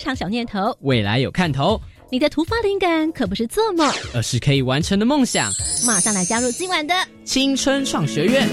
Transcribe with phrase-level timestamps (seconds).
[0.00, 1.78] 日常小念头，未来有看头。
[2.10, 5.52] 你的突发灵感可不是做梦，而是可以完成的梦想。
[5.86, 8.48] 马上来加入今晚的青春创学院。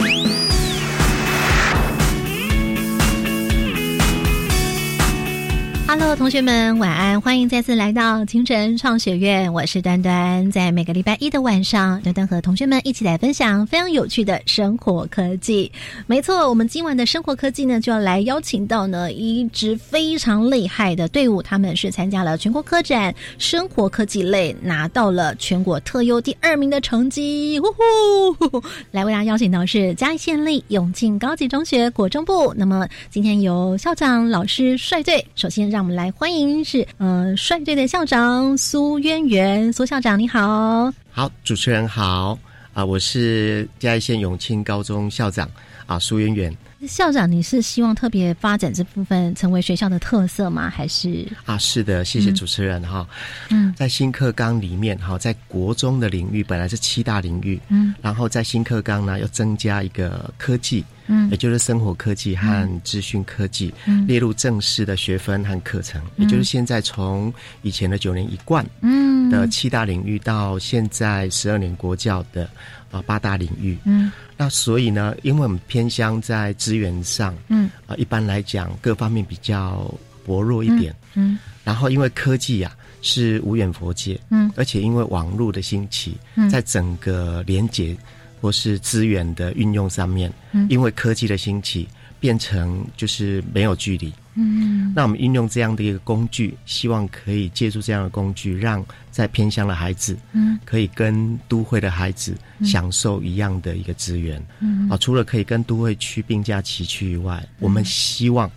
[5.89, 7.21] Hello，同学们，晚安！
[7.21, 10.51] 欢迎再次来到清晨创学院，我是端端。
[10.51, 15.71] 在每个礼拜一的晚上，端端和同学们一起来分享非常有趣的生活科技。
[16.05, 27.57] 没错，我们今晚的生活科技呢，就要来邀请到呢一支非常厉害的队伍，他们是参加了全国科展生活科技类，拿到了全国特优第二名的成绩。
[27.61, 28.61] 呼呼！
[28.91, 32.53] 来为大家邀请到是嘉义县立永庆高级中学国中部。
[32.57, 40.91] 那么今天由校长老师率队，首先让我们来欢迎是呃率队的校长苏渊源，苏校长你好。
[41.11, 42.37] 好，主持人好。
[42.73, 45.49] 啊、我是嘉义县永庆高中校长
[45.87, 46.55] 啊苏渊源。
[46.87, 50.69] 校长，你是希望特别发展这部分成为学校的特色吗？
[50.69, 51.27] 还是？
[51.45, 53.07] 啊，是的，谢谢主持人哈。
[53.49, 53.73] 嗯。
[53.75, 57.95] 在新课纲里面哈，在国中的领域本来是七大领域，嗯。
[57.99, 61.29] 然后在新课纲呢又增加一个科技，嗯。
[61.31, 64.05] 也就是生活科技和资讯科技，嗯。
[64.07, 69.29] 列入正式的学分和课程，也就是现在从以前的九年一贯嗯。
[69.29, 72.49] 的七大领域到现在十二年国教的
[72.91, 73.77] 啊八大领域。
[73.85, 74.11] 嗯。
[74.37, 77.69] 那所以呢，因为我们偏乡在资源上，嗯。
[77.87, 79.93] 啊、一般来讲各方面比较
[80.25, 80.95] 薄弱一点。
[81.15, 81.37] 嗯。
[81.63, 84.51] 然后因为科技呀、是无远佛界，嗯。
[84.55, 86.49] 而且因为网络的兴起，嗯。
[86.49, 87.97] 在整个连接
[88.39, 91.87] 或是资源的运用上面，嗯因为科技的兴起，
[92.19, 94.13] 变成就是没有距离。
[94.39, 104.39] 嗯那我们运用这样的一个工具，希望可以借助这样的工具，让在偏乡的孩子嗯可以跟都会的孩子享受一样的一个资源。
[104.59, 108.49] 嗯啊，除了可以跟都会区并驾齐驱以外，我们希望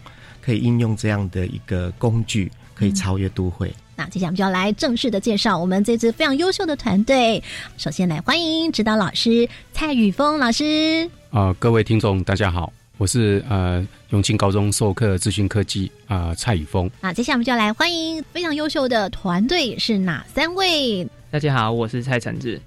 [0.43, 3.73] 可以应用这样的一个工具，可以超越都会。
[4.01, 7.43] 那接下来我们就要来正式的介绍我们这支非常优秀的团队。
[7.77, 11.07] 首先来欢迎指导老师蔡宇峰老师。
[11.29, 16.91] 啊、各位听众，大家好，我是呃永庆高中授课资讯科技啊、蔡宇峰。
[17.03, 21.07] 那接下来我们就要来欢迎非常优秀的团队是哪三位？
[21.31, 22.59] 大家好，我是蔡承志。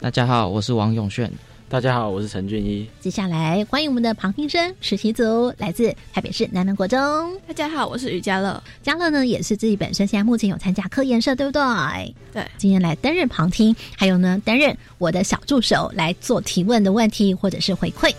[0.00, 1.30] 大家好，我是王永炫。
[1.68, 2.88] 大家好，我是陈俊一。
[3.00, 6.98] 接下来欢迎我们的旁听生实习组，来自台北市南门国中。
[7.44, 8.62] 大家好，我是于家乐。
[8.84, 12.14] 家乐呢也是自己本身现在目前有参加科研社，对不对？
[12.32, 18.14] 对，今天来担任旁听，还有呢担任我的小助手来做提问的问题或者是回馈。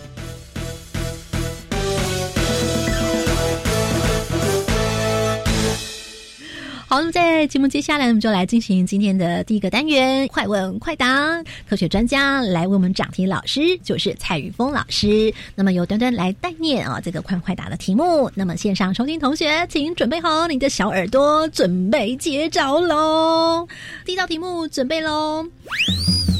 [6.90, 11.44] 好，那么在节目接下来，我们就来进行今天的第一个单元——快问快答。
[11.68, 15.30] 科学专家来为我们讲题，老师就是蔡宇峰老师。
[15.54, 18.32] 那么由端端来代念啊，这个快问快答的题目。
[18.34, 23.68] 那么线上收听同学，请准备好你的小耳朵，准备接招喽！
[24.06, 25.46] 第一道题目准备喽。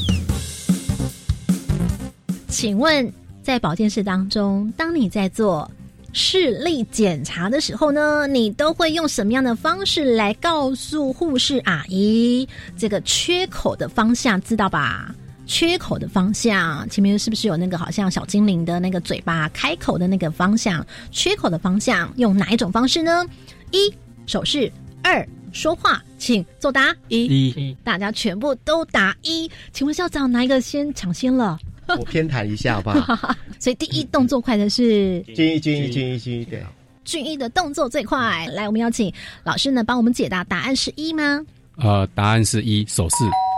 [2.49, 5.69] 请问，在保健室当中，当你在做
[6.11, 12.47] 视力检查的时候呢，你都会用什么样的方式来告诉护士阿姨
[12.77, 15.13] 这个缺口的方向，知道吧？
[15.45, 20.85] 缺口的方向前面是不是有那个好像小精灵的那个嘴巴开口的那个方向？
[21.09, 23.25] 缺口的方向用哪一种方式呢？
[23.71, 23.91] 一
[24.27, 24.71] 手势，
[25.01, 26.95] 二说话，请作答。
[27.07, 29.49] 一，一大家全部都答一。
[29.73, 31.57] 请问校长哪一个先抢先了？
[31.97, 33.35] 我偏袒一下好不好？
[33.59, 36.63] 所以第一动作快的是军一，军一，军一，军一，对。
[37.05, 38.45] 俊一的动作最快。
[38.53, 39.11] 来，我们邀请
[39.43, 41.43] 老师呢帮我们解答，答案是一吗？
[41.77, 43.15] 呃，答案是一手势。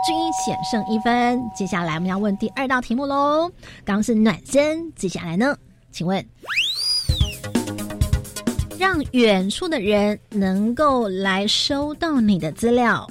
[0.07, 1.41] 俊一险胜一分。
[1.55, 3.51] 接下来我们要问第二道题目喽。
[3.83, 5.57] 刚刚是暖身，接下来呢？
[5.91, 6.25] 请问，
[8.79, 13.05] 让远处的人能够来收到你的资料，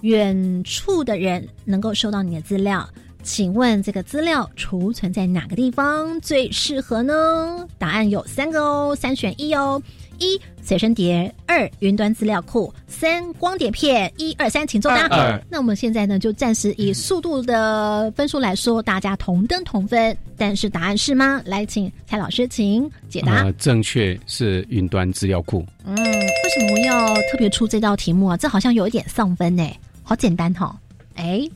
[0.00, 2.88] 远处的人能够收到你的资料。
[3.22, 7.66] 请问这个资料储存在哪个地方最适合呢？
[7.78, 9.80] 答案有三个哦，三选一哦。
[10.22, 14.12] 一随身碟，二云端资料库，三光碟片。
[14.18, 15.06] 一二三，请作答。
[15.06, 20.14] 二那我们现在呢，就暂时以速度的分数来说，大家同登同分。
[20.36, 21.40] 但是答案是吗？
[21.46, 23.44] 来，请蔡老师，请解答。
[23.44, 25.64] 呃，正确是云端资料库。
[25.86, 28.36] 嗯，为什么要特别出这道题目啊？
[28.36, 29.66] 这好像有一点上分呢，
[30.02, 30.78] 好简单哈、
[31.14, 31.48] 哎，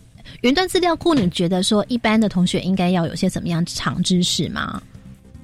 [0.44, 4.80] 云端资料库，你觉得说一般的同学应该要有些怎么样长知识吗？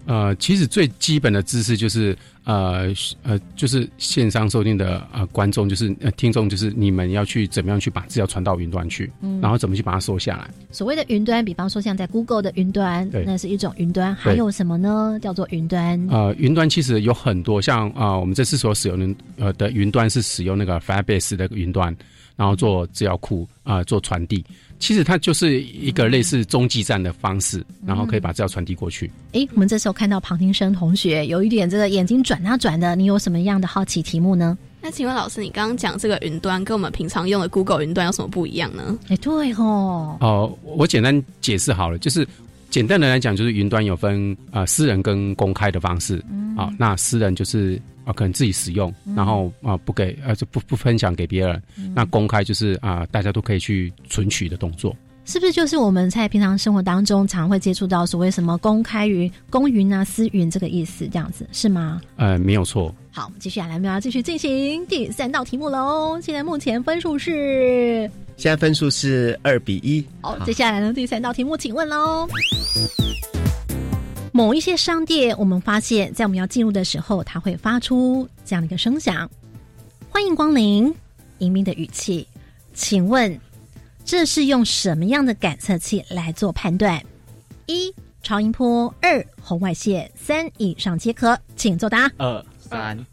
[0.04, 2.14] 呃，其实最基本的知识就是
[2.44, 2.92] 呃
[3.22, 10.50] 呃，就是线上收听的呃观众，就是呃听众，就是你们要去怎么样去把资料传到云端去，嗯然后怎么去把它收下来。
[10.70, 15.18] 所谓的云端，比方说像在 Google 的云端，那是一种云端，还有什么呢？
[15.22, 15.98] 叫做云端。
[16.10, 21.96] 呃，云端其实有很多，像啊、呃我们这次所使用的呃的云端是使用那个 Firebase 的云端，
[22.36, 24.44] 然后做资料库啊、呃做传递。
[24.80, 29.08] 其实它就是一个类似中继站的方式，然后可以把资料传递过去。
[29.32, 34.58] 诶，我们这时候看到庞庭生同学有一点这个眼睛转啊转的，你有什么样的好奇题目呢？
[34.82, 38.98] 那请问老师，你刚刚讲这个云端跟我们平常用的 Google 云端有什么不一样呢？
[39.08, 42.26] 哎，对哦，哦、我简单解释好了，就是
[42.70, 46.22] 简单的来讲，就是云端有分呃私人跟公开的方式。
[46.56, 51.62] 啊、那私人就是啊、可能自己使用，然后啊、不给呃就不不分享给别人。
[51.94, 54.94] 那公开就是啊、大家都可以去存取的动作。
[55.24, 62.00] 是不是就是我们在平常生活当中常会接触到所谓什么公开云、公云啊、私云这个意思，这样子是吗？
[62.16, 62.94] 呃，没有错。
[63.12, 66.20] 好，我们接下来我们要继续进行第三道题目喽。
[66.22, 70.04] 现在目前分数是现在分数是二比一。
[70.20, 72.28] 好，接下来呢第三道题目，请问喽。
[74.32, 79.28] 某一些商店，我们发现，在我们要进入的时候，它会发出这样的一个声响
[80.08, 80.94] ：“欢迎光临。”
[81.38, 82.26] 迎宾的语气。
[82.72, 83.38] 请问，
[84.04, 87.02] 这是用什么样的感测器来做判断？
[87.66, 87.92] 一、
[88.22, 91.36] 超音波；二、红外线；三、以上皆可。
[91.56, 92.08] 请作答。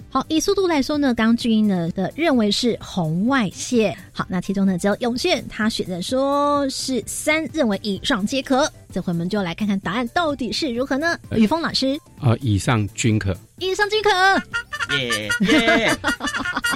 [0.09, 3.97] 好，以速度来说呢，刚刚巨婴呢的认为是红外线。
[4.11, 8.71] 好，那其中呢只有永炫他选择说是三，认为以上皆可。
[8.93, 11.19] 这回我们就来看看答案到底是如何呢？
[11.31, 13.35] 雨峰老师，呃，以上均可。
[13.59, 14.09] 以上均可，
[14.95, 15.97] 耶耶耶，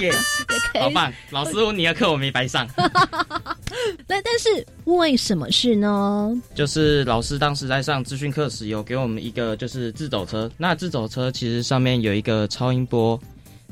[0.00, 0.82] 也可以。
[0.82, 1.12] 好棒！
[1.30, 2.68] 老师，你的课我没白上。
[4.06, 6.36] 那但是为什么是呢？
[6.54, 10.50] 就是老师当时在上资讯课时，有给我们一个就是自走车。
[10.56, 13.18] 那自走车其实上面有一个超音波，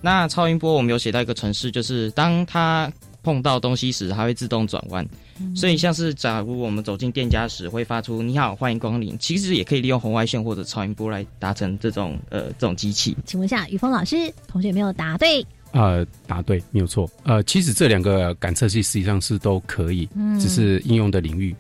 [0.01, 2.91] 那超音波我们有写到一个程式，就是当它
[3.23, 5.07] 碰到东西时，它会自动转弯。
[5.57, 13.17] 所以像是假如我们走进店家时，会发出“你好，欢迎光临”，其实也可以利用红外线或者超音波来达成这种呃这种机器。
[13.25, 15.47] 请问一下，雨峰老师，同学有没有答对？
[15.73, 17.09] 呃，答对，没有错。
[17.25, 21.55] 呃，其实这两个感测器实际上是都可以，嗯只是应用的领域。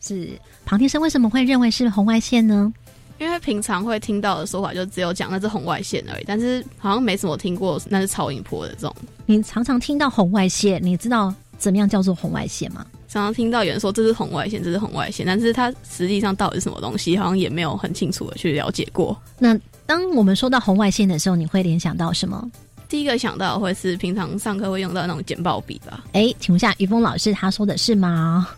[0.00, 0.28] 是
[0.64, 2.72] 庞天生为什么会认为是红外线呢？
[3.18, 8.94] 因为平常会听到的说法就只有讲那是红外线而已，但是好像没什么听过那是超音波的这种。
[9.24, 12.84] 你常常听到红外线，你知道怎么样叫做红外线吗？
[13.08, 19.16] 常常听到有人说这是红外线，这是红外线，但是它实际上到底是什么东西，好像也没有很清楚的去了解过。
[19.38, 19.56] 那
[19.86, 22.50] 当我们说到红外线的时候，你会联想到什么？
[22.88, 26.04] 第一个想到的会是平常上课会用到那种简报笔吧？
[26.12, 28.48] 哎，请问一下，于峰老师他说的是吗？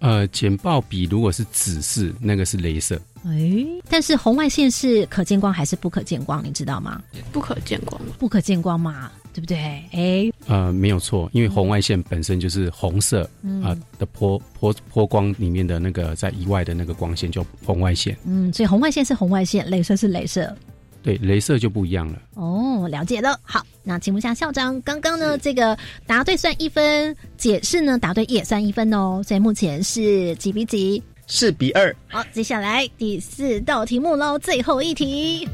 [0.00, 3.00] 呃，简报笔如果是指示，那个是镭射。
[3.24, 6.44] 哎，但是红外线是可见光还是不可见光？
[6.44, 7.00] 你知道吗？
[7.32, 7.98] 不可见光。
[8.18, 9.56] 不可见光嘛，对不对？
[9.92, 18.16] 哎，呃，没有错，因为红外线本身就是红色嗯啊、的波波波光里面的那个在以外的那个光线叫红外线。
[18.24, 20.54] 嗯，所以红外线是红外线，镭射是镭射。
[21.06, 22.20] 对，镭射就不一样了。
[22.34, 23.38] 哦，了解了。
[23.44, 31.00] 好，那请问一下校长，刚刚呢这个答对算一分，解释呢答对也算一分哦，所以目前是几比几？
[31.28, 31.94] 四比二。
[32.08, 35.48] 好，接下来第四道题目喽，最后一题。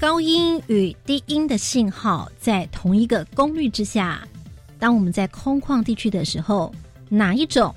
[0.00, 4.26] 高音与低音的信号在同一个功率之下，
[4.80, 6.74] 当我们在空旷地区的时候，
[7.08, 7.72] 哪一种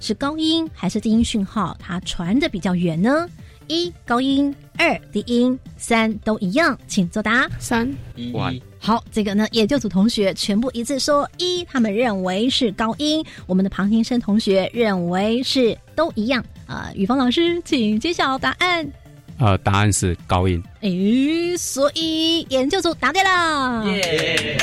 [0.00, 1.76] 是高音还是低音讯号？
[1.78, 3.28] 它传的比较远呢？
[3.68, 7.48] 一高音，二低音，三都一样，请作答。
[7.58, 8.32] 三一
[8.78, 16.44] 好，这个呢，也就组同学全部一致说一，他们认为是高音；我们的旁听生同学认为是都一样。
[16.66, 18.88] 啊、雨峰老师，请揭晓答案。
[19.38, 20.62] 呃，答案是高音。
[20.80, 23.84] 诶，所以研究组答对了。
[23.86, 24.56] 耶！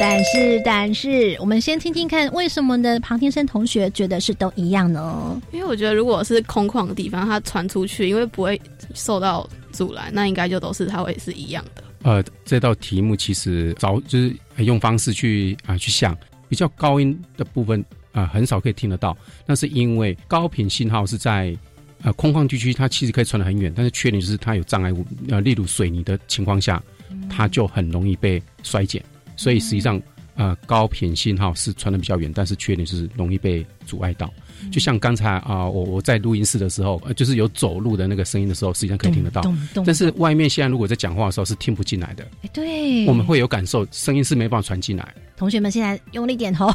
[0.00, 2.98] 但是，但是，我们先听听看，为什么呢？
[3.00, 5.40] 庞天生同学觉得是都一样呢？
[5.52, 8.60] 因为我觉得如果是空旷的地方，它传出去，因为不会
[8.94, 11.84] 受到阻拦，那应该就都是它会是一样的。
[12.02, 16.16] 呃，这道题目其实找就是用方式去啊、去想，
[16.48, 21.56] 比较高音的部分啊、很少可以听得到，那是因为高频信号是在
[22.02, 26.82] 呃空旷地区，它其实可以传得很远，但是缺点就是它有障碍物，呃，例如水泥的情况下，
[27.30, 29.02] 它就很容易被衰减，
[29.36, 30.00] 所以实际上
[30.34, 34.32] 呃高频信号是传的比较远，但是缺点就是容易被阻碍到。
[34.70, 39.42] 就像刚才啊、我我在录音室的时候，呃，就是有走路的那个声音的时候，实际上可以听得到。
[39.84, 45.14] 但是外面现在如果在讲话的时候是听不进来的，哎，对，我们会有感受，声音是没办法传进来。
[45.36, 46.72] 同学们现在用力点头，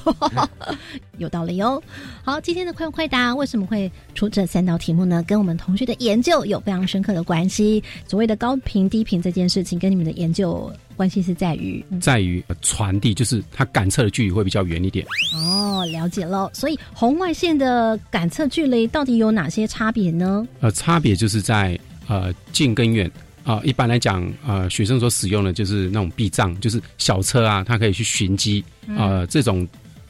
[1.20, 1.82] 有道理哦。
[2.24, 5.24] 好，今天的快问快答为什么会出这三道题目呢？
[5.26, 7.82] 跟我们同学的研究有非常深刻的关系。
[8.08, 15.06] 所谓的高频低频这件事情，跟你们的研究关系是在于，嗯在于呃传递，就是它感测的距离会比较远一点。
[15.34, 16.50] 哦，了解了。
[16.54, 17.77] 所以红外线的
[18.10, 20.48] 感测距离到底有哪些差别呢？
[20.62, 23.10] 呃，差别就是在呃近跟远。
[23.44, 28.62] 啊、一般来讲，呃，学生所使用的就是那种避障，就是小车啊，它可以去寻机，
[28.98, 29.66] 呃，这种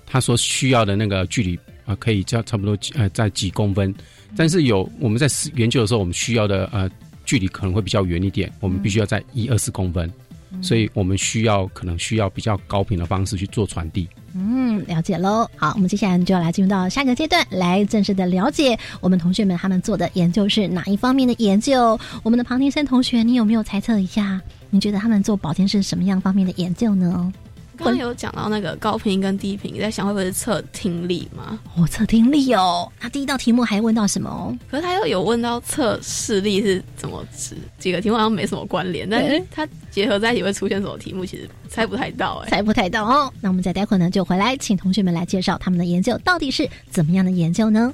[0.07, 1.55] 它所需要的那个距离
[1.85, 3.93] 啊、可以叫差不多呃在几公分。
[4.35, 6.89] 但是有我们在研究的时候，我们需要的呃
[7.25, 10.11] 距离可能会比较远一点，我们必须要在一二十公分，
[10.59, 14.07] 所以我们需要可能需要比较高频的方式去做传递。
[14.39, 15.49] 嗯，了解喽。
[15.55, 21.99] 好，我们接下来就要来进入到下个阶段，来正式的了解我们同学们他们做的研究是哪一方面的研究。
[22.21, 24.39] 我们的庞天生同学，你有没有猜测一下？
[24.69, 27.33] 你觉得他们做保健是什么样方面的研究呢？
[27.77, 31.59] 刚刚有讲到那个高频跟低频，在想会不会是测听力嘛？
[31.77, 32.91] 我、测听力哦。
[32.99, 34.57] 那第一道题目还问到什么哦？
[34.69, 43.31] 可是他又有问到测视力是怎么指，几个题目好像没什么关联，但是它结合在一起会出现什么题目，其实猜不太到哎、猜不太到哦。
[43.39, 47.93] 那我们再待会儿呢就回来，请同学们来介绍他们的研究到底是怎么样的研究呢？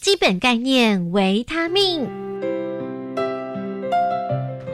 [0.00, 2.29] 基本概念：维他命。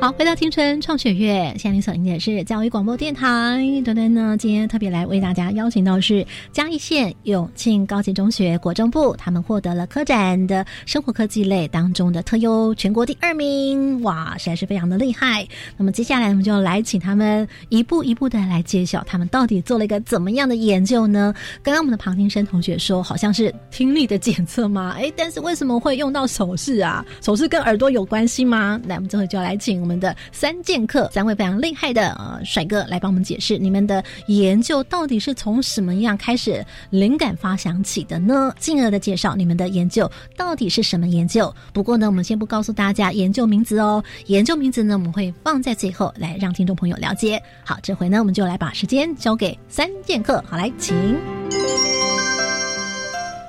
[0.07, 3.59] 好，回到青春创学院，现在您所听的是教育广播电台。
[3.85, 15.45] 端端呢，今天特别来为大家邀请到是嘉义县永庆高级中学国中部，他们获得了科展的生活科技类当中的特优全国第二名，哇，实在是非常的厉害。
[15.77, 21.35] 那么接下来我们就来请他们一步一步的来揭晓他们到底做了一个怎么样的研究呢？
[21.65, 24.95] 刚刚我们的旁听生同学说好像是听力的检测吗？
[24.97, 27.05] 哎，但是为什么会用到手势啊？
[27.21, 28.81] 手势跟耳朵有关系吗？
[28.87, 38.53] 那，我们这回就要来请我们的三剑客三位非常厉害的呃帅哥来帮我们解释你们的研究到底是从什么样开始灵感发想起的呢？
[38.59, 41.55] 进而的介绍你们的研究到底是什么研究。
[41.73, 47.43] 不过呢，我们先不告诉大家研究名字哦，研究名字呢我们会放在最后来让听众朋友了解。
[47.65, 51.17] 好，这回呢我们就来把时间交给三剑客，好来请。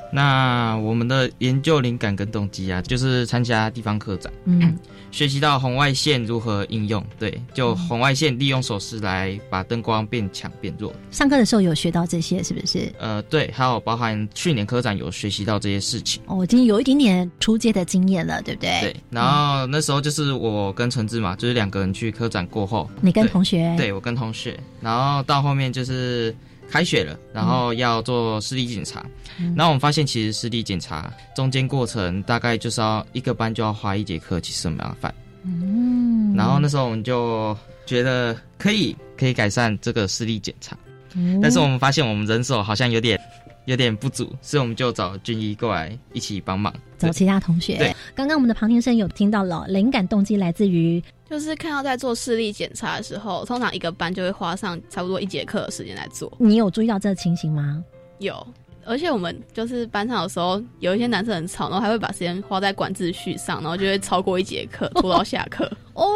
[0.10, 4.76] 那我们的研究灵感跟动机啊，就是参加地方课展，嗯
[5.12, 7.04] 学习到红外线如何应用。
[7.20, 10.94] 对，就红外线利用手势来把灯光变强变弱。
[11.12, 12.92] 上课的时候有学到这些是不是？
[13.00, 16.22] 呃，对，还有包含去年科展有学习到这些事情。
[16.28, 18.80] 哦，我已经有一点点出街的经验了，对不对？
[18.82, 26.36] 对，然后那时候就是我跟陈志嘛，就是两个人去科展过后，你跟同学对我跟同学，然后到后面就是
[26.70, 29.06] 开学了，然后要做视力检查，
[29.40, 29.54] 嗯。
[29.56, 35.14] 然后我们发现其实视力检查中间过程大概就是要一个班就要花一节课，其实很麻烦。
[35.44, 37.56] 嗯，然后那时候我们就
[37.86, 40.78] 觉得可以可以改善这个视力检查，
[41.14, 43.20] 嗯但是我们发现我们人手好像有点
[43.66, 46.74] 有点不足，所以我们就找军医过来一起帮忙。
[46.98, 47.78] 找其他同学。
[47.78, 47.96] 对。
[48.16, 56.32] 刚刚我们的庞先生有听到了，灵感动机来自于就是看到在做视力检查的时候，通常一个班就会花上差不多一节课的时间来做。
[56.40, 57.84] 你有注意到这个情形吗？
[58.20, 58.46] 有，
[58.86, 65.70] 而且我们就是班上有时候有一些男生很吵，然后还会把时间花在管秩序上，然后就会超过一节课， 拖到下课。
[65.94, 66.08] 哦，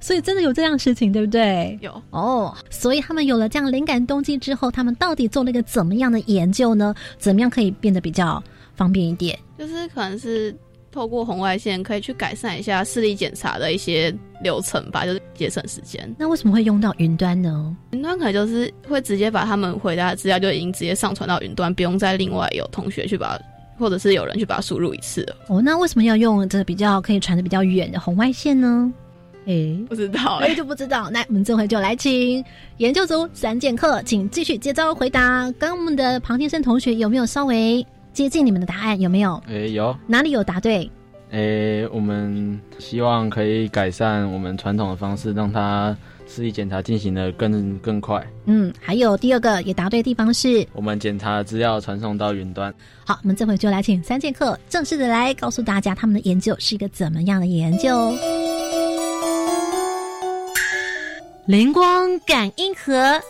[0.00, 1.76] 所以真的有这样的事情，对不对？
[1.82, 6.94] 有，哦，所以他们有了这样灵感动机之后，他们到底做了一个怎么样的研究呢？
[7.18, 8.42] 怎么样可以变得比较
[8.74, 9.36] 方便一点？
[9.58, 10.54] 就是可能是
[10.96, 14.10] 透过红外线可以去改善一下视力检查的一些
[14.42, 16.10] 流程吧，就是节省时间。
[16.18, 17.76] 那为什么会用到云端呢？
[17.90, 23.38] 云端可能就是会直接把他们回答的资料就已经直接上传到云端，不用再另外有同学去把，
[23.78, 25.36] 或者是有人去把它输入一次了。
[25.48, 28.90] 哦，那为什么要用这个比较可以传的比较远的红外线呢？
[29.44, 29.78] 诶。
[29.90, 31.10] 不知道哎，哎、就不知道。
[31.10, 32.42] 那我们这回就来请
[32.78, 35.52] 研究组三剑客，请继续接招回答。
[35.58, 38.98] 刚刚我们的庞天生同学有没有稍微接近你们的答案？
[38.98, 40.90] 有没有诶、有哪里有答对？
[41.32, 45.94] 诶、我们希望可以改善我们传统的方式，让它
[46.26, 48.26] 视力检查进行的更更快。
[48.46, 52.72] 嗯，还有第二个也答对的地方是，我们检查的资料传送到云端。
[53.04, 58.14] 好，我们这回就来请三剑客正式的来告诉大家他们的研究是一个怎么样的研究。
[61.46, 63.20] 灵光感应盒，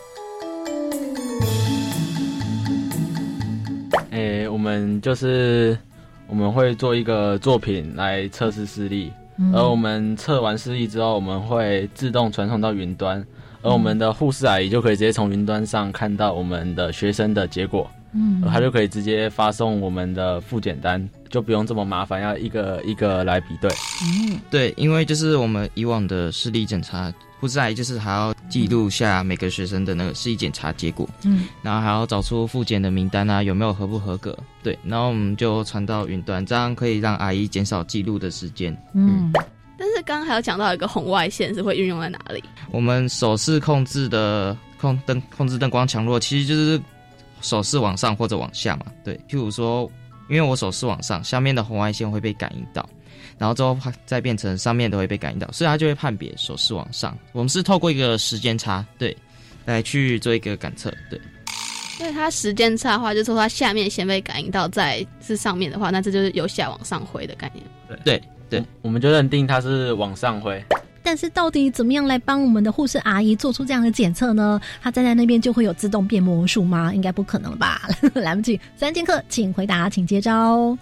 [4.17, 5.77] 诶、我们就是
[6.27, 9.53] 我们会做一个作品来测试视力，嗯。
[9.55, 13.23] 而我们测完视力之后，我们会自动传送到云端，
[13.61, 23.71] 而我们的护士阿姨就可以直接从云端上看到我们的学生的结果，嗯他就可以直接发送我们的复检单，就不用这么麻烦，要一个一个来比对。
[24.03, 34.37] 嗯，对，因为就是我们以往的视力检查，护士阿姨就是还要记录下每个学生的那个视力检查结果，嗯，然后还要找出复检的名单啊，有没有合不合格？
[34.63, 38.75] 对，然后我们就传到云端，这样可以让阿姨减少记录的时间。
[38.95, 39.31] 嗯，
[39.79, 42.43] 但是刚刚还有讲到一个红外线是会运用在哪里？
[42.71, 46.81] 我们手势控制的控灯控制灯光强弱，其实就是
[47.47, 48.87] 手势往上或者往下嘛。
[49.05, 49.91] 对，譬如说，
[50.29, 52.87] 因为我手势往上，下面的红外线会被感应到，
[53.39, 57.17] 然后之后再变成上面都会被感应到，所以它就会判别手势往上。
[57.33, 59.17] 我们是透过一个时间差，对，
[59.65, 61.21] 来去做一个感测，对。
[61.99, 67.65] 因为它时间差的话，就是说它下面先被感应到，再是上面的话，那这就是由下往上挥的概念。
[68.05, 70.63] 对对，我们就认定它是往上挥。
[71.07, 74.61] 但是到底怎么样来帮我们的护士阿姨做出这样的检测呢？
[74.83, 76.93] 她站在那边就会有自动变魔术吗？
[76.93, 77.83] 应该不可能吧？
[78.13, 80.77] 来不及，三剑客，请回答，请接招。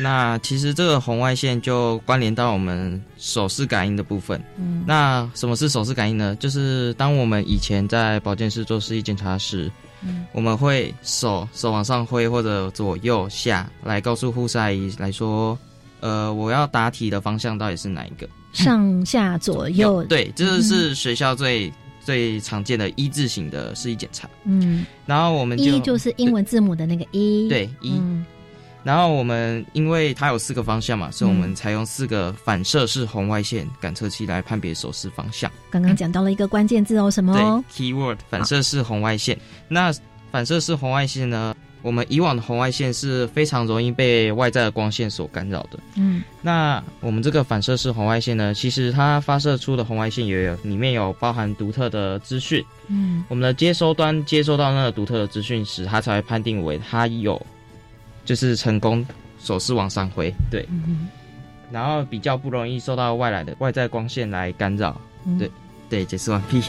[0.00, 4.42] 那其实这个红外线就关联到我们手势感应的部分。
[4.58, 6.34] 嗯那什么是手势感应呢？
[6.40, 9.70] 就是当我们以前在保健室做视力检查时，
[10.02, 15.56] 嗯我们会手手往上挥或者左右下来告诉护士阿姨来说，
[16.00, 18.28] 呃，我要答题的方向到底是哪一个？
[18.64, 24.28] 上下左右，对，这是学校最、最常见的一字形的视力检查。
[24.44, 27.92] 嗯，然后我们就一就是英文字母的那个一，对一。
[27.92, 28.24] 嗯
[28.84, 35.50] 然后我们因为它有四个方向嘛，所以我们嗯采用四个反射式红外线感测器来判别手势方向。
[35.68, 39.38] 刚刚讲到了一个关键字哦，什么对哦？，keyword 反射式红外线。
[39.66, 39.92] 那
[40.30, 41.54] 反射式红外线呢？
[41.82, 45.78] 我们以往的红外线是非常容易被外在的光线所干扰的。
[45.96, 52.64] 嗯那我们这个反射式红外线呢，其实它发射出的红外线也有里面有包含独特的资讯。
[52.88, 57.40] 嗯我们的接收端接收到那个独特的资讯时，它才会判定为它有
[58.24, 59.06] 就是成功
[59.40, 61.08] 手势往上挥，对，嗯
[61.70, 65.00] 然后比较不容易受到外来的外在光线来干扰。
[65.26, 65.50] 嗯对
[65.90, 66.62] 对，解释完毕。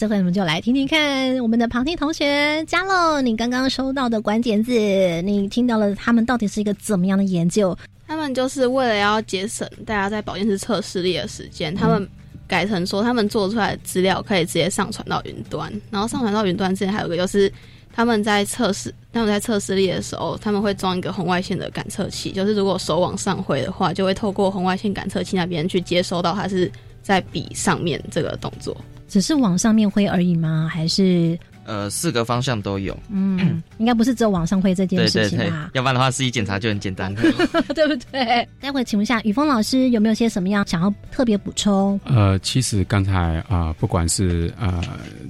[0.00, 4.72] 这回我们就来听听看我们的旁听同学嘉乐，你刚刚收到的关键字，
[5.20, 7.76] 你听到了他们到底是一个怎么样的研究？
[8.08, 12.08] 他们就是为了要节省大家在保健室测视力的时间，他们
[12.48, 17.52] 改成说他们做出来的资料可以直接上传到云端，然后上传到云端之前还有一个就是
[17.92, 28.74] 他们在测试他们在测视力的时候，他们会装一个红外线的感测器，就是如果手往上挥的话，就会透过红外线感测器那边去接收到它是在笔上面这个动作。
[29.10, 30.68] 只是往上面挥而已吗？
[30.72, 32.98] 还是呃，四个方向都有。
[33.10, 37.14] 嗯，应该不是只有往上挥这件事对对对情吧？，要不然的话，视力检查就很简单。
[37.14, 37.30] 对
[37.86, 38.48] 不对？
[38.60, 42.00] 待会请问一下雨峰老师有没有些什么样想要特别补充？
[42.04, 44.82] 呃，其实刚才啊、不管是呃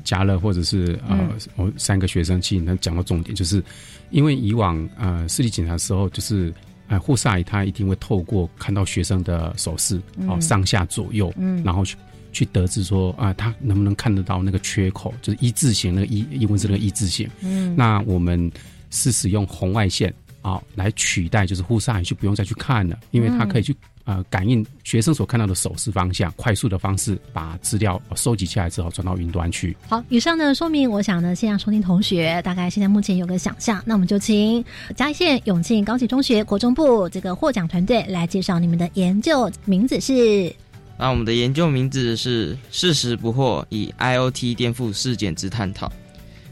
[0.05, 3.63] 嘉乐或者是呃嗯我三个学生，其实能讲到重点，就是
[4.11, 6.53] 因为以往呃视力检查的时候，就是
[6.89, 11.97] 呃护士阿姨她一定会透过看到学生的手势哦、嗯上下左右，嗯然后去
[12.33, 17.29] 去得知说啊、他能不能看得到那个缺口，就是一字形那个一英文是那个一字形。
[17.43, 18.51] 嗯那我们
[18.91, 20.13] 是使用红外线
[20.43, 29.77] 啊、来取代，就是护士阿姨就不用再去看了，因为它可以去呃感应学生所看到的手势方向，快速的方式把资料呃收集起来之后转到云端去。
[29.87, 34.65] 好，以上的说明，我想呢，线上收听同学大概现在目前有个想象，那我们就请
[34.97, 40.51] 嘉义县永庆高级中学国中部这个获奖团队来介绍你们的研究，名字是
[41.01, 45.91] 那我们的研究名字是“事实不惑”，以 IOT 颠覆事检之探讨。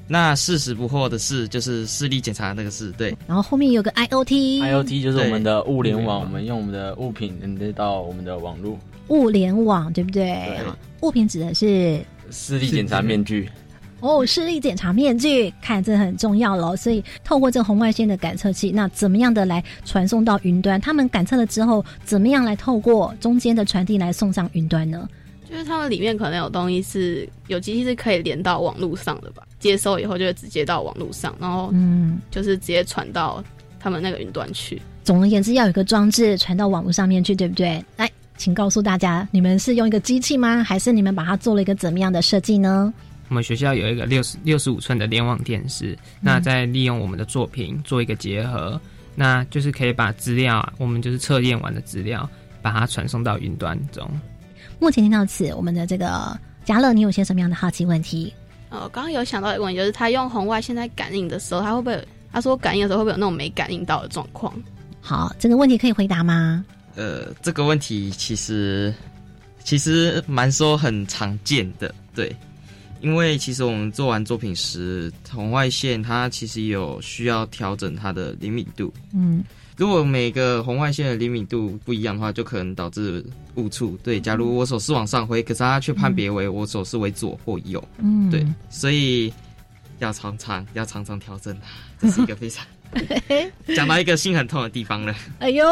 [0.06, 3.14] 那事实不惑的“事”就是视力检查那个“事”，对。
[3.26, 8.78] 然后后面有个 IOT IOT 就是我们的物联网，我们用我们的物品连接到我们的网络。
[9.08, 10.24] 物联网，对不对？
[10.24, 10.60] 对
[11.02, 13.50] 物品指的是视力检查面具，
[14.00, 16.76] 哦，视力检查面具，看这很重要了。
[16.76, 20.80] 所以透过这个红外线的感测器，那怎么样的来传送到云端？
[20.80, 25.08] 他们感测了之后，怎么样来透过中间的传递来送上云端呢？
[25.50, 33.42] 就是他们里面可能有东西是有机器是可以连到网络上的吧，接收以后就会直接到网络上，然后嗯，就是直接传到
[33.80, 34.80] 他们那个云端去。
[35.02, 37.82] 总而言之，要有一个装置传到网络上面去，对不对？
[37.96, 40.62] 来，请告诉大家，你们是用一个机器吗？
[40.62, 42.92] 还是你们把它做了一个怎么样的设计呢？
[43.28, 48.80] 我们学校有一个六十六十五寸的联网电视，那再利用我们的作品做一个结合，
[49.14, 52.28] 那就是可以把资料啊，我们就是测验完的资料，
[52.62, 54.08] 把它传送到云端中。
[54.78, 58.32] 目前听到此，我们的这个嘉乐，你有些什么样的好奇问题？
[58.70, 62.08] 呃，刚刚有想到一个问题，就是他用红外线在感应的时候，他会不会？
[62.30, 64.52] 他说感应的时候会不会有那种没感应到的状况？
[65.00, 66.64] 好，这个问题可以回答吗？
[66.94, 68.92] 呃，这个问题其实
[69.64, 72.34] 其实蛮说很常见的，对，
[73.00, 78.92] 因为其实我们做完作品时，红外线它其实有需要调整它的灵敏度。
[79.14, 79.44] 嗯，
[79.76, 83.96] 如果每个红外线的灵敏度不一样的话，就可能导致误触。
[84.02, 87.82] 对，假如我手是往上挥，可是它却判别为我手是为左或右。
[87.98, 89.32] 嗯，对，所以
[90.00, 91.68] 要常常要常常调整它，
[92.00, 92.66] 这是一个非常
[93.76, 95.14] 讲到一个心很痛的地方了。
[95.38, 95.64] 哎呦，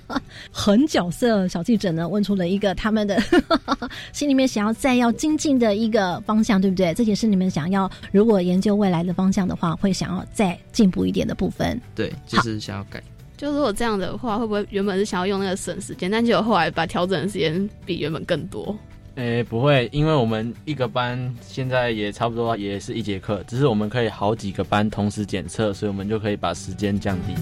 [0.52, 3.20] 狠角色小记者呢问出了一个他们的
[4.12, 6.92] 心里面想要再要精进的一个方向，对不对？
[6.94, 11.80] 这也是你们想要如果研究未来的方向的话，会想要再进步一点的部分。
[11.94, 13.02] 对，就是想要改。
[13.36, 18.76] 就如果这样的话，会不会原本是想要用那个省时间，但结果后来把调整的时间比原本更多？
[19.16, 27.34] 诶，不会，因为我们一个班现在也差不多也是一节课，只是我们可以好几个班同时检测，所以我们就可以把时间降低。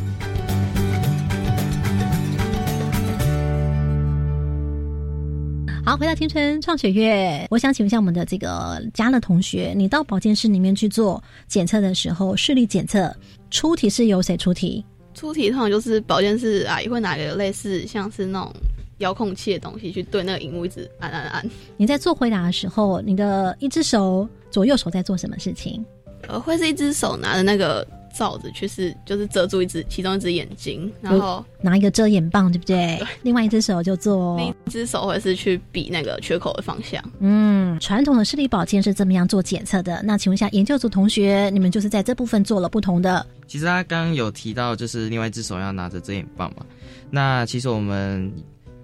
[5.84, 13.14] 好，回到天成创学院，我想请问一下我们的这个嘉乐同学，你到保健室里面去做检测的时候，视力检测
[13.50, 14.84] 出题是由谁出题？
[15.14, 18.52] 出题通常就是保健室阿姨会拿个类似像是那种
[18.98, 21.50] 遥控器的东西去对那个荧幕一直按按按。
[21.76, 25.84] 你在做回答的时候，你的一只手左右手在做什么事情？
[26.28, 33.00] 呃，会是一只手拿着那个罩子，去是就是遮住一只其中一只眼睛，然后拿一个遮眼棒，对不 对？
[33.22, 37.00] 另外一只手就做，另一只手会是去比那个缺口的方向。
[37.20, 40.02] 嗯，传统的视力保健是这么样做检测的。
[40.02, 43.24] 那请问一下研究组同学，你们就是在这部分做了不同的。
[43.46, 46.66] 其实他刚刚有提到，就是另外一只手要拿着遮眼棒嘛。
[47.10, 48.30] 那其实我们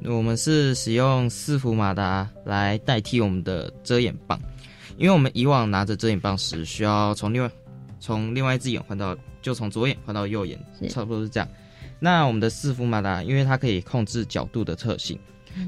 [0.05, 4.39] 我们是使用四伏马达来代替我们的遮眼棒，
[4.99, 7.51] 因为我们以往拿着遮眼棒时，需要从另外
[7.99, 10.59] 从另外一只眼换到，就从左眼换到右眼，
[10.91, 11.49] 差不多是这样。
[11.99, 15.19] 那我们的四伏马达，因为它可以控制角度的特性，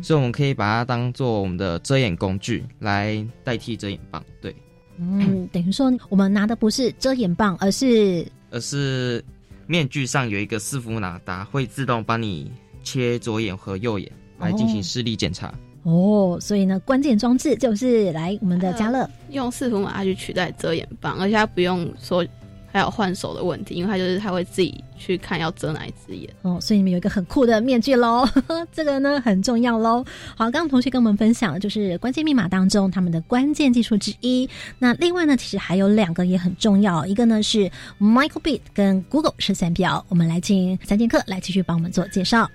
[0.02, 4.22] 所以我们可以把它当做我们的遮眼工具来代替遮眼棒。
[4.42, 4.54] 对，
[4.98, 9.24] 嗯，等于说我们拿的不是遮眼棒，而是而是
[9.66, 15.52] 面具上有一个四伏马达，会自动帮你切左眼和右眼来进行视力检查。
[15.84, 22.26] 哦，所以呢，关键装置就是来我们的嘉乐用四伏马去取代遮眼棒，而且它不用说
[22.76, 26.28] 还有换手的问题，因为他就是他会自己去看要遮哪一只眼。
[26.42, 28.28] 哦，所以你们有一个很酷的面具喽，
[28.70, 30.04] 这个呢很重要喽。
[30.36, 34.46] 好，刚刚同学跟我们分享的就是关键密码当中他们的关键技术之一。
[34.78, 40.04] 那另外呢，其实还有两个也很重要，一个呢是 Microbit 跟 Google 是三表。
[40.10, 42.50] 我们来请三剑客来继续帮我们做介绍。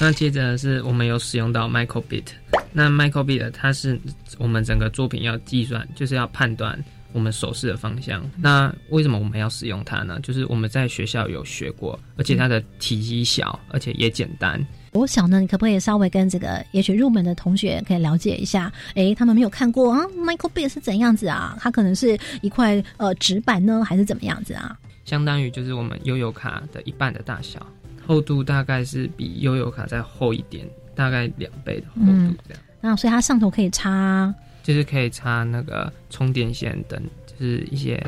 [0.00, 2.24] 那接着是我们有使用到 Microbit，
[2.72, 4.00] 那 Microbit 它是
[4.38, 6.82] 我们整个作品要计算，就是要判断
[7.16, 8.22] 我们手势的方向。
[8.36, 10.20] 那为什么我们要使用它呢？
[10.22, 14.62] 就是我们在学校有学过，而且它的体积小，而且也简单。
[14.92, 18.70] 我想呢，你可不可以稍微跟这个也许入门的同学可以了解一下？
[18.96, 21.56] 诶，他们没有看过啊，Microbit 是怎样子啊？
[21.58, 24.78] 它可能是一块呃纸板呢，还是怎么样子啊？
[25.06, 27.66] 相当于就是我们悠游卡的一半的大小，
[28.06, 32.62] 厚度大概是比悠游卡再厚一点，大概两倍的厚度这样。
[32.82, 34.32] 那所以它上头可以插，
[34.66, 38.02] 就是可以插那个充电线等，就是一些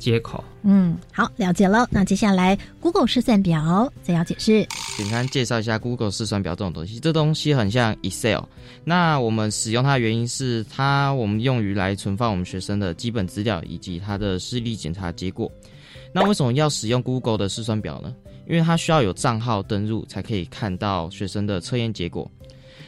[0.00, 0.42] 接口。
[0.64, 1.86] 嗯，好，了解了。
[1.92, 4.66] 那接下来 Google 试算表怎样解释。
[4.96, 8.40] 简单介绍一下 Google 试算表这种东西，这东西很像 Excel。
[8.82, 15.48] 那我们使用它的原因是，它我们用于来存放我们学生的基本资料以及他的视力检查结果。
[16.12, 18.12] 那为什么要使用 Google 的试算表呢？
[18.48, 22.28] 因为它需要有账号登录才可以看到学生的测验结果。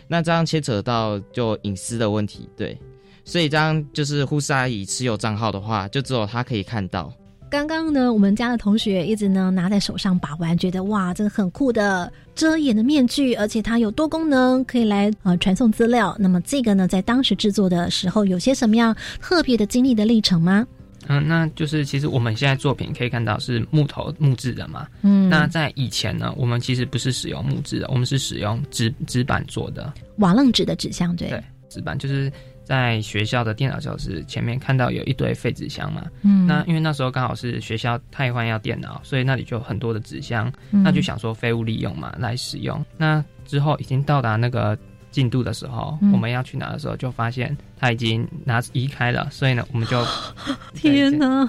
[0.09, 2.77] 那这样牵扯到就隐私的问题，对，
[3.25, 7.13] 所以这样就是护士阿姨持有账号的话，就只有她可以看到。
[7.51, 16.17] 刚刚呢，我们家的同学一直呢拿在手上把玩，觉得哇，这个很酷的遮掩的面具，而且它有多功能，可以来呃传送资料。
[16.19, 20.67] 那么这个呢，在当时制作的时候，有些什么样特别的经历的历程吗？
[21.07, 24.89] 嗯，那就是其实我们现在作品可以看到是木头木质的嘛。
[25.03, 32.33] 嗯，那在以前呢，我们其实不是使用木质的，我们是使用纸纸板做的瓦楞纸的纸箱，对，对，纸板就是
[32.65, 36.05] 在学校的电脑教室前面看到有一堆废纸箱嘛。
[36.23, 42.85] 嗯，那因为那时候刚好是学校太换要电脑，所以那里就有很多的纸箱，嗯那就想说废物利用嘛来使用。
[42.97, 44.77] 那之后已经到达那个。
[45.15, 50.05] 进度的时候，嗯我们要去拿的时候，就发现他已经拿移开了，所以呢，我们就
[50.75, 51.49] 天哪，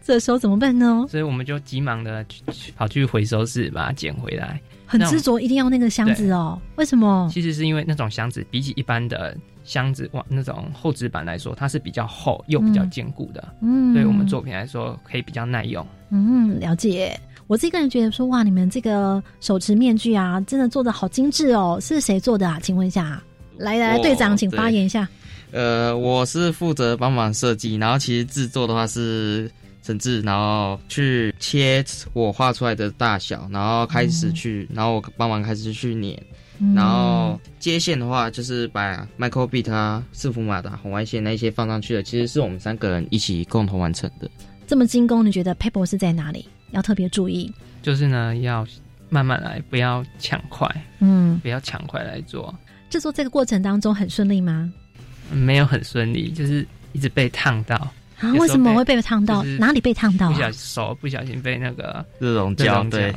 [0.00, 1.04] 这时候怎么办呢？
[1.08, 2.24] 所以我们就急忙的
[2.76, 4.60] 跑去回收室把它捡回来。
[4.86, 6.56] 很执着，一定要那个箱子哦。
[6.76, 7.28] 为什么？
[7.32, 9.36] 其实是因为那种箱子比起一般的
[9.70, 13.54] 箱子哇，那种厚纸板来说，它是比较厚又比较坚固的。
[13.62, 15.86] 嗯，对我们作品来说，可以比较耐用。
[16.10, 17.16] 嗯，了解。
[17.46, 21.78] 我自己个人觉得说，哇，你们这个手持面具啊，真的做的好精致哦。
[21.80, 22.58] 是谁做的啊？
[22.60, 23.22] 请问一下。
[23.58, 25.08] 来来，我队长，请发言一下。
[25.52, 29.50] 呃，我是负责帮忙设计，然后其实制作的话是
[29.82, 36.16] 陈志，然后去切我画出来的大小，然后开始去，然后我帮忙开始去粘，
[36.60, 44.30] 嗯然后接线的话就是把 Micro Beat 啊、四伏马达、红外线那些放上去的，其实是我们三个人一起共同完成的。
[44.66, 46.46] 这么精工，你觉得 paper 是在哪里？
[46.72, 47.52] 要特别注意。
[47.82, 48.66] 就是呢，要
[49.08, 50.68] 慢慢来，不要抢快，
[51.00, 52.54] 嗯，不要抢快来做。
[52.90, 54.70] 制作这个过程当中很顺利吗？
[55.32, 57.76] 没有很顺利，就是一直被烫到。
[58.20, 59.42] 啊，为什么会被烫到？
[59.42, 60.52] 就是哪里被烫到不小啊？
[60.52, 63.14] 手不小心被那个热熔胶对，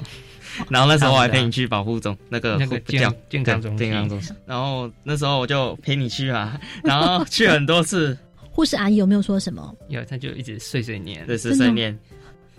[0.69, 8.17] 然后那时候我还陪你去保护中那个那个健教健康中心健康中心，然后那时候我就陪你去啊， 然后去很多次，
[8.51, 9.75] 护士阿姨有没有说什么？
[9.89, 11.97] 有她就一直碎碎念，对，碎碎念。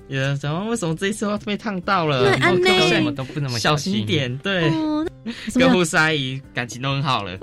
[0.09, 2.31] 有人想为什么这一次会被烫到了？
[2.39, 5.07] 那安内什么都不那么小心一点，对，哦，
[5.57, 7.39] 跟护士阿姨感情都很好了。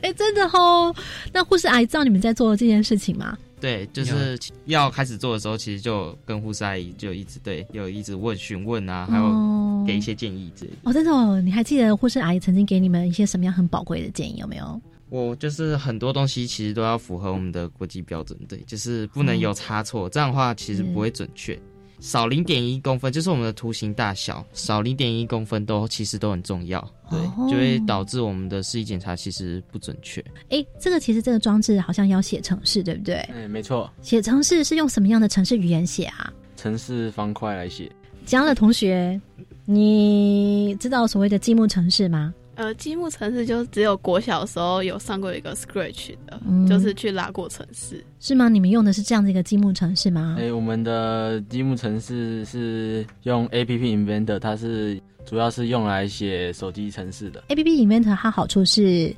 [0.00, 0.94] 哎，真的哦。
[1.32, 3.36] 那护士阿姨知道你们在做这件事情吗？
[3.60, 10.76] 对，就是要开始做的时候，其实就跟护士阿姨就一直对，有一直问询问啊，还有给一些建议之类的。
[10.84, 14.80] 哦，真的哦，你还记得护士阿姨曾经给你们一些什么样很宝贵的建议有没有？
[15.10, 21.58] 我就是很多东西其实都要符合我们的国际标准，对，就是不能有差错，这样的话其实不会准确。
[22.00, 26.80] 少零点一公分就是我们的图形大小，少零点一公分都其实都很重要，
[27.10, 30.24] 对，哦就会导致我们的视力检查其实不准确。
[30.50, 33.16] 哎，这个其实这个装置好像要写程式，对不对？
[33.34, 36.32] 嗯，没错，写程式是用什么样的程式语言写啊？
[36.56, 37.90] 城市方块来写。
[38.24, 39.20] 江乐同学，
[39.64, 42.32] 你知道所谓的积木程式吗？
[42.58, 48.04] 呃，积木城市就只有国小的时候有上过一个 Scratch 的，嗯就是去拉过城市。
[48.18, 48.48] 是吗？
[48.48, 50.36] 你们用的是这样的一个积木城市吗？
[50.40, 57.44] 哎、我们的积木城市是用 A P P Inventor，它是主要是用来写手机城市的。
[57.46, 59.14] A P P Inventor 它好处是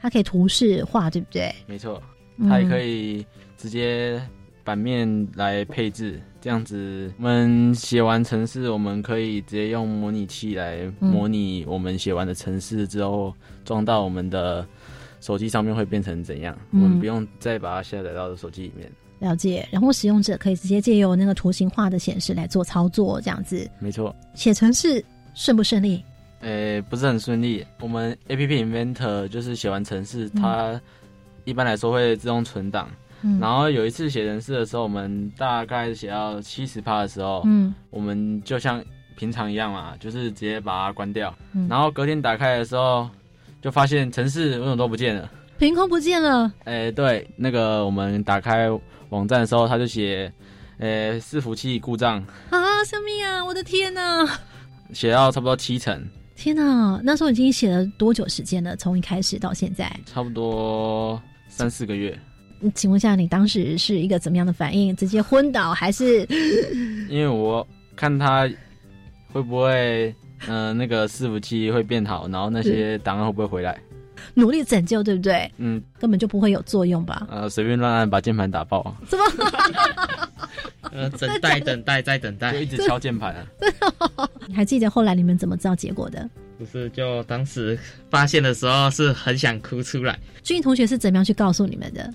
[0.00, 1.54] 它可以图示化，对不对？
[1.68, 2.02] 没错，
[2.38, 3.24] 嗯它也可以
[3.56, 4.20] 直接
[4.70, 14.64] 版面来配置，这样子我们写完程式，我们可以直接用模拟器来模拟我们写完的程式之后装到我们的
[15.20, 18.88] 手机上面会变成怎样，嗯我们不用再把它下载到手机里面。
[19.18, 19.66] 了解。
[19.72, 24.14] 然后使用者可以直接借由那个图形化的显示来做操作，这样子没错。
[24.34, 25.04] 写程式
[25.34, 26.00] 顺不顺利？
[26.42, 27.66] 诶、不是很顺利。
[27.80, 30.80] 我们 A P P Inventor 就是写完程式，嗯它
[31.44, 32.88] 一般来说会自动存档。
[33.22, 38.82] 嗯然后有一次写人事的时候，我们大概写到七十趴的时候，嗯，我们就像
[39.16, 41.34] 平常一样嘛，就是直接把它关掉。
[41.52, 43.08] 嗯然后隔天打开的时候，
[43.60, 45.30] 就发现城市为什么都不见了？
[45.58, 46.50] 凭空不见了。
[46.64, 48.68] 哎、对，那个我们打开
[49.10, 50.32] 网站的时候，他就写，
[50.78, 52.16] 诶、伺服器故障，
[52.48, 52.82] 啊！
[52.86, 54.26] 小米啊，我的天哪！
[54.94, 56.02] 写到差不多七成，
[56.34, 58.74] 天哪，那时候已经写了多久时间了？
[58.74, 62.18] 从一开始到现在，差不多三四个月。
[62.60, 64.94] 嗯请问一下，你当时是一个怎么样的反应？
[64.96, 66.26] 直接昏倒还是？
[67.08, 68.48] 因为我看他
[69.32, 70.14] 会不会，
[70.46, 73.78] 呃，那个伺服器会变好，然后那些档案会不会回来？
[74.34, 75.50] 努力拯救，对不对？
[75.56, 77.26] 嗯，根本就不会有作用吧？
[77.30, 79.24] 呃，随便乱按把键盘打爆啊，怎么？
[80.92, 83.46] 呃，等待，等待，再等待，就一直敲键盘啊。
[84.46, 86.28] 你 还记得后来你们怎么知道结果的？
[86.58, 87.78] 不是，就当时
[88.10, 90.18] 发现的时候是很想哭出来。
[90.42, 92.12] 俊英同学是怎么样去告诉你们的？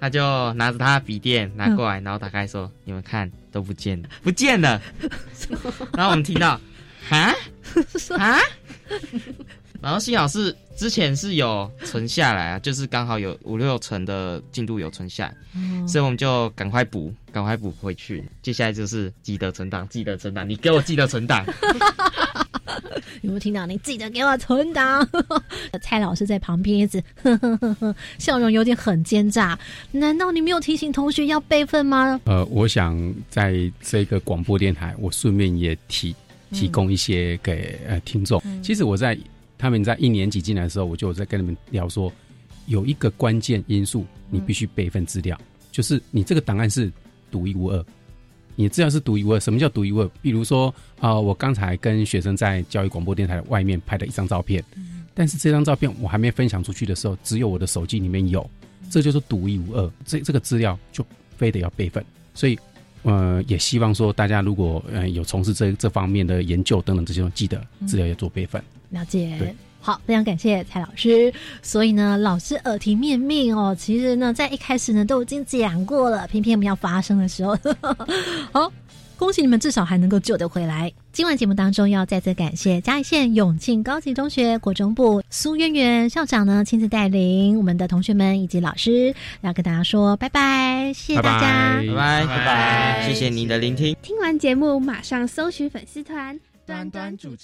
[0.00, 4.80] 他就拿着他的笔电拿过来，然后打开说：“你们看，都不见了， 不见了。
[5.94, 6.60] ”然后我们听到，
[7.10, 7.34] 啊？
[8.18, 8.38] 啊，
[9.80, 18.24] 然后幸好是之前是有存下来啊， 就是刚好有五六成的进度有存下来，哦所以我们就赶快补，赶快补回去。
[18.42, 21.44] 接下来就是记得存档，记得存档，你给我记得存档。
[23.22, 23.66] 有没有听到？
[23.66, 25.06] 你记得给我存档。
[25.82, 29.58] 蔡老师在旁边一直呵呵呵呵，笑容有点很奸诈。
[29.90, 32.20] 难道你没有提醒同学要备份吗？
[32.24, 32.96] 呃，我想
[33.28, 36.14] 在这个广播电台，我顺便也提
[36.52, 38.40] 提供一些给呃听众。
[38.44, 39.18] 嗯其实我在
[39.58, 42.12] 他们在一年级进来的时候，我就有在跟你们聊说，
[42.66, 45.38] 有一个关键因素，你必须备份资料，
[45.72, 46.90] 就是你这个档案是
[47.30, 47.84] 独一无二。
[48.54, 49.40] 你的资料是独一无二。
[49.40, 50.10] 什么叫独一无二？
[50.22, 50.68] 比如说
[50.98, 54.62] 啊、呃我刚才跟学生在教育广播电台外面拍的一张照片，
[55.14, 58.48] 但是这张照片我还没分享出去的时候，只有我的手机里面有，
[58.90, 59.90] 这就是独一无二。
[60.04, 61.04] 这这个资料就
[61.36, 62.58] 非得要备份，所以
[63.02, 68.62] 呃，也希望说大家如果呃有从事这这方面的研究等等这些，记得资料要做备份。
[68.90, 69.54] 了解。
[69.80, 71.32] 好，非常感谢蔡老师。
[71.62, 77.56] 所以呢，老师耳提面命哦，其实呢，在一开始呢都已经讲过了，偏偏我们要发生的时候，
[78.52, 78.72] 好，
[79.16, 80.92] 恭喜你们至少还能够救得回来。
[81.12, 93.96] 今晚节目当中要再次感谢嘉义县永庆高级中学国中部苏渊源校长呢亲自带领我们的同学们以及老师，要跟大家说拜拜，谢谢大家，拜拜拜拜，谢谢您的聆听。
[94.02, 97.36] 听完节目马上搜寻粉丝团端端主持。